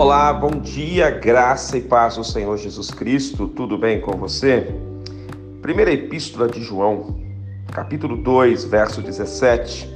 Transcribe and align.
Olá, 0.00 0.32
bom 0.32 0.52
dia, 0.52 1.10
graça 1.10 1.76
e 1.76 1.82
paz 1.82 2.16
do 2.16 2.24
Senhor 2.24 2.56
Jesus 2.56 2.90
Cristo, 2.90 3.46
tudo 3.46 3.76
bem 3.76 4.00
com 4.00 4.12
você? 4.12 4.74
Primeira 5.60 5.92
Epístola 5.92 6.48
de 6.48 6.62
João, 6.62 7.20
capítulo 7.70 8.16
2, 8.16 8.64
verso 8.64 9.02
17. 9.02 9.86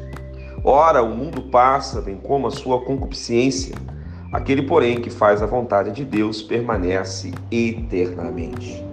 Ora, 0.62 1.02
o 1.02 1.08
mundo 1.08 1.44
passa, 1.44 2.02
bem 2.02 2.18
como 2.18 2.46
a 2.46 2.50
sua 2.50 2.82
concupiscência, 2.82 3.74
aquele, 4.30 4.64
porém, 4.64 5.00
que 5.00 5.08
faz 5.08 5.40
a 5.40 5.46
vontade 5.46 5.90
de 5.90 6.04
Deus 6.04 6.42
permanece 6.42 7.32
eternamente. 7.50 8.84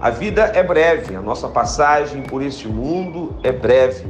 A 0.00 0.08
vida 0.08 0.44
é 0.54 0.62
breve, 0.62 1.14
a 1.14 1.20
nossa 1.20 1.46
passagem 1.46 2.22
por 2.22 2.40
este 2.40 2.66
mundo 2.66 3.36
é 3.42 3.52
breve. 3.52 4.06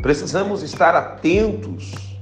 Precisamos 0.00 0.62
estar 0.62 0.96
atentos 0.96 2.13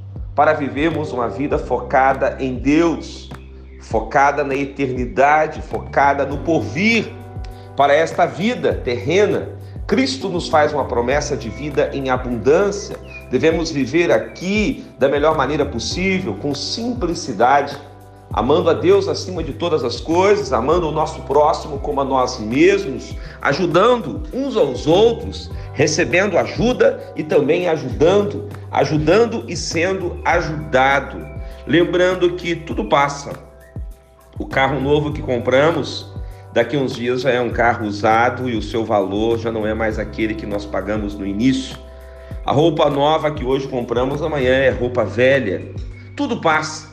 para 0.43 0.55
vivermos 0.55 1.13
uma 1.13 1.29
vida 1.29 1.57
focada 1.57 2.37
em 2.41 2.57
Deus, 2.57 3.31
focada 3.81 4.43
na 4.43 4.57
eternidade, 4.57 5.63
focada 5.63 6.27
no 6.27 6.39
porvir. 6.39 7.13
Para 7.77 7.95
esta 7.95 8.27
vida 8.27 8.75
terrena, 8.75 9.51
Cristo 9.87 10.29
nos 10.29 10.49
faz 10.49 10.73
uma 10.73 10.85
promessa 10.85 11.37
de 11.37 11.49
vida 11.49 11.91
em 11.93 12.11
abundância. 12.11 12.97
Devemos 13.31 13.71
viver 13.71 14.11
aqui 14.11 14.85
da 14.99 15.09
melhor 15.09 15.37
maneira 15.37 15.65
possível, 15.65 16.35
com 16.35 16.53
simplicidade 16.57 17.79
amando 18.33 18.71
a 18.71 18.73
Deus 18.73 19.09
acima 19.09 19.43
de 19.43 19.53
todas 19.53 19.85
as 19.85 20.01
coisas, 20.01 20.53
amando 20.53 20.89
o 20.89 20.93
nosso 20.93 21.21
próximo 21.23 21.79
como 21.79 22.01
a 22.01 22.05
nós 22.05 22.41
mesmos, 22.41 23.15
ajudando 23.43 24.23
uns 24.33 24.57
aos 24.57 24.87
outros, 24.87 25.51
recebendo 25.75 26.39
ajuda 26.39 27.13
e 27.15 27.23
também 27.23 27.69
ajudando, 27.69 28.49
ajudando 28.71 29.45
e 29.49 29.57
sendo 29.57 30.19
ajudado. 30.25 31.19
Lembrando 31.67 32.35
que 32.35 32.57
tudo 32.57 32.87
passa. 32.87 33.33
O 34.39 34.47
carro 34.47 34.81
novo 34.81 35.13
que 35.13 35.21
compramos, 35.21 36.11
daqui 36.55 36.77
uns 36.77 36.95
dias 36.95 37.21
já 37.21 37.31
é 37.31 37.41
um 37.41 37.51
carro 37.51 37.87
usado 37.87 38.49
e 38.49 38.57
o 38.57 38.63
seu 38.63 38.85
valor 38.85 39.39
já 39.39 39.53
não 39.53 39.67
é 39.67 39.75
mais 39.75 39.99
aquele 39.99 40.35
que 40.35 40.47
nós 40.47 40.65
pagamos 40.65 41.15
no 41.15 41.27
início. 41.27 41.77
A 42.45 42.51
roupa 42.51 42.89
nova 42.89 43.31
que 43.31 43.45
hoje 43.45 43.69
compramos 43.69 44.23
amanhã 44.23 44.55
é 44.55 44.71
roupa 44.71 45.05
velha. 45.05 45.71
Tudo 46.17 46.41
passa 46.41 46.92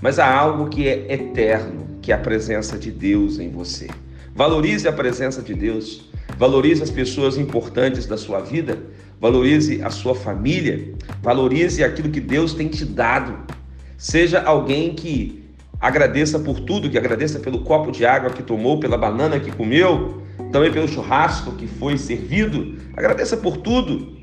mas 0.00 0.18
há 0.18 0.32
algo 0.32 0.68
que 0.68 0.88
é 0.88 1.12
eterno, 1.12 1.98
que 2.00 2.12
é 2.12 2.14
a 2.14 2.18
presença 2.18 2.78
de 2.78 2.90
Deus 2.90 3.38
em 3.38 3.50
você. 3.50 3.88
Valorize 4.34 4.88
a 4.88 4.92
presença 4.92 5.42
de 5.42 5.54
Deus, 5.54 6.08
valorize 6.38 6.82
as 6.82 6.90
pessoas 6.90 7.36
importantes 7.36 8.06
da 8.06 8.16
sua 8.16 8.40
vida, 8.40 8.78
valorize 9.20 9.82
a 9.82 9.90
sua 9.90 10.14
família, 10.14 10.94
valorize 11.22 11.84
aquilo 11.84 12.08
que 12.10 12.20
Deus 12.20 12.54
tem 12.54 12.68
te 12.68 12.84
dado. 12.84 13.38
Seja 13.98 14.40
alguém 14.40 14.94
que 14.94 15.44
agradeça 15.78 16.38
por 16.38 16.60
tudo, 16.60 16.88
que 16.88 16.96
agradeça 16.96 17.38
pelo 17.38 17.60
copo 17.60 17.90
de 17.90 18.06
água 18.06 18.30
que 18.30 18.42
tomou, 18.42 18.80
pela 18.80 18.96
banana 18.96 19.38
que 19.38 19.50
comeu, 19.50 20.22
também 20.50 20.72
pelo 20.72 20.88
churrasco 20.88 21.52
que 21.52 21.66
foi 21.66 21.98
servido. 21.98 22.78
Agradeça 22.96 23.36
por 23.36 23.58
tudo 23.58 24.20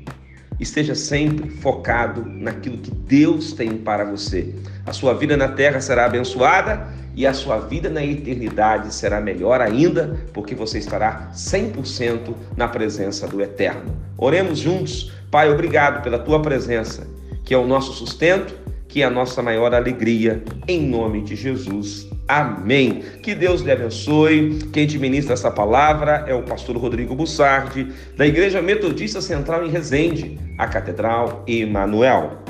esteja 0.58 0.94
sempre 0.94 1.48
focado 1.48 2.24
naquilo 2.24 2.78
que 2.78 2.90
Deus 2.90 3.52
tem 3.52 3.76
para 3.78 4.04
você. 4.04 4.54
A 4.84 4.92
sua 4.92 5.14
vida 5.14 5.36
na 5.36 5.48
terra 5.48 5.80
será 5.80 6.06
abençoada 6.06 6.88
e 7.14 7.26
a 7.26 7.34
sua 7.34 7.58
vida 7.58 7.88
na 7.88 8.04
eternidade 8.04 8.94
será 8.94 9.20
melhor 9.20 9.60
ainda, 9.60 10.18
porque 10.32 10.54
você 10.54 10.78
estará 10.78 11.30
100% 11.32 12.34
na 12.56 12.68
presença 12.68 13.26
do 13.26 13.42
Eterno. 13.42 13.96
Oremos 14.16 14.58
juntos. 14.58 15.12
Pai, 15.30 15.50
obrigado 15.50 16.02
pela 16.02 16.18
tua 16.18 16.40
presença, 16.40 17.06
que 17.44 17.52
é 17.52 17.58
o 17.58 17.66
nosso 17.66 17.92
sustento, 17.92 18.54
que 18.86 19.02
é 19.02 19.04
a 19.04 19.10
nossa 19.10 19.42
maior 19.42 19.74
alegria, 19.74 20.42
em 20.66 20.88
nome 20.88 21.22
de 21.22 21.36
Jesus. 21.36 22.08
Amém. 22.28 23.02
Que 23.22 23.34
Deus 23.34 23.62
lhe 23.62 23.72
abençoe. 23.72 24.58
Quem 24.70 24.86
te 24.86 24.98
ministra 24.98 25.32
essa 25.32 25.50
palavra 25.50 26.24
é 26.26 26.34
o 26.34 26.42
pastor 26.42 26.76
Rodrigo 26.76 27.14
Bussardi, 27.14 27.90
da 28.18 28.26
Igreja 28.26 28.60
Metodista 28.60 29.22
Central 29.22 29.64
em 29.64 29.70
Resende, 29.70 30.38
a 30.58 30.66
Catedral 30.66 31.42
Emanuel. 31.46 32.42